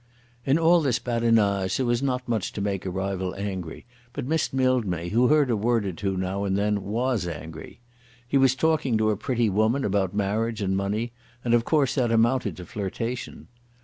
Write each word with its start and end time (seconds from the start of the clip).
In 0.47 0.57
all 0.57 0.81
this 0.81 0.97
badinage 0.97 1.77
there 1.77 1.85
was 1.85 2.01
not 2.01 2.27
much 2.27 2.51
to 2.53 2.59
make 2.61 2.87
a 2.87 2.89
rival 2.89 3.35
angry; 3.35 3.85
but 4.13 4.25
Miss 4.25 4.51
Mildmay, 4.51 5.09
who 5.09 5.27
heard 5.27 5.51
a 5.51 5.55
word 5.55 5.85
or 5.85 5.91
two 5.93 6.17
now 6.17 6.43
and 6.43 6.57
then, 6.57 6.81
was 6.83 7.27
angry. 7.27 7.81
He 8.27 8.35
was 8.39 8.55
talking 8.55 8.97
to 8.97 9.11
a 9.11 9.15
pretty 9.15 9.47
woman 9.47 9.85
about 9.85 10.15
marriage 10.15 10.59
and 10.63 10.75
money, 10.75 11.11
and 11.45 11.53
of 11.53 11.65
course 11.65 11.93
that 11.93 12.11
amounted 12.11 12.57
to 12.57 12.65
flirtation. 12.65 13.47